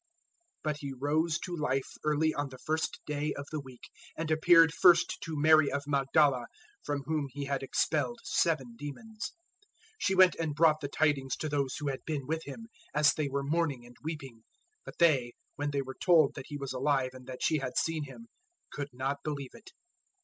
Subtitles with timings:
[0.63, 4.31] 016:009 [But He rose to life early on the first day of the week, and
[4.31, 6.47] appeared first to Mary of Magdala
[6.83, 9.33] from whom He had expelled seven demons.
[9.91, 13.13] 016:010 She went and brought the tidings to those who had been with Him, as
[13.13, 14.37] they were mourning and weeping.
[14.37, 14.41] 016:011
[14.85, 18.05] But they, when they were told that He was alive and that she had seen
[18.05, 18.27] Him,
[18.71, 19.69] could not believe it.